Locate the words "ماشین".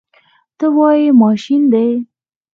1.21-1.61